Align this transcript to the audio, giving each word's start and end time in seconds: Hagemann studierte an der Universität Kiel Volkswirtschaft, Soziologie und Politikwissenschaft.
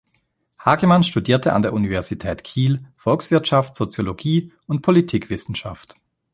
Hagemann 0.57 1.03
studierte 1.03 1.53
an 1.53 1.61
der 1.61 1.73
Universität 1.73 2.43
Kiel 2.43 2.87
Volkswirtschaft, 2.95 3.75
Soziologie 3.75 4.51
und 4.65 4.81
Politikwissenschaft. 4.81 5.93